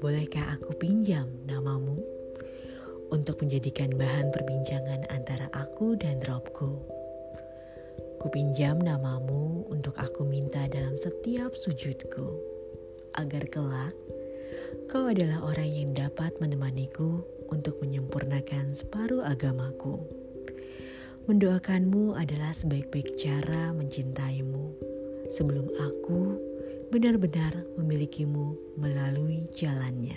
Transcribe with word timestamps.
Bolehkah 0.00 0.56
aku 0.56 0.72
pinjam 0.80 1.28
namamu 1.44 2.00
untuk 3.12 3.44
menjadikan 3.44 3.92
bahan 3.92 4.32
perbincangan 4.32 5.04
antara 5.12 5.44
aku 5.52 5.92
dan 6.00 6.16
Robku? 6.24 6.80
Kupinjam 8.16 8.80
namamu 8.80 9.68
untuk 9.68 9.92
aku 10.00 10.24
minta 10.24 10.64
dalam 10.72 10.96
setiap 10.96 11.52
sujudku, 11.52 12.40
agar 13.20 13.44
kelak 13.52 13.92
kau 14.88 15.04
adalah 15.04 15.44
orang 15.44 15.68
yang 15.68 15.90
dapat 15.92 16.32
menemaniku 16.40 17.20
untuk 17.52 17.76
menyempurnakan 17.84 18.72
separuh 18.72 19.20
agamaku. 19.20 20.00
Mendoakanmu 21.28 22.16
adalah 22.16 22.56
sebaik-baik 22.56 23.20
cara 23.20 23.76
mencintaimu 23.76 24.72
sebelum 25.28 25.68
aku 25.76 26.40
benar-benar 26.92 27.64
memilikimu 27.92 28.56
melalui 28.80 29.44
jalannya. 29.52 30.16